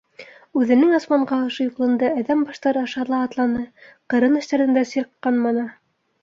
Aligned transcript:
Үҙенең 0.59 0.93
асманға 0.99 1.37
ашыу 1.49 1.67
юлында 1.67 2.09
әҙәм 2.21 2.41
баштары 2.47 2.81
аша 2.85 3.05
ла 3.15 3.19
атланы, 3.27 3.67
ҡырын 4.15 4.41
эштәрҙән 4.41 4.75
дә 4.81 4.85
сирҡанманы. 4.95 5.69